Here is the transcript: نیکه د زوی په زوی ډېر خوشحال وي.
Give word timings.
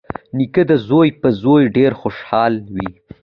نیکه 0.37 0.63
د 0.69 0.71
زوی 0.87 1.09
په 1.21 1.27
زوی 1.41 1.63
ډېر 1.77 1.91
خوشحال 2.01 2.53
وي. 2.73 2.89